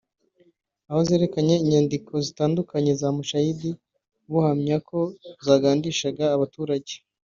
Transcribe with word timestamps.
aho 0.89 0.99
bwerekanye 1.05 1.53
inyandiko 1.63 2.13
zitandukanye 2.25 2.91
za 2.99 3.07
Mushayidi 3.15 3.71
buhamya 4.29 4.77
ko 4.89 4.99
zagandishaga 5.45 6.23
abaturage 6.37 6.93